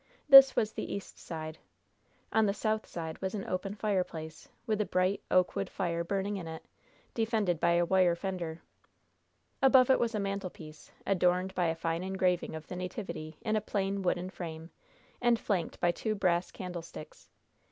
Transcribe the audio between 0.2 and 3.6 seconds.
This was the east side. On the south side was an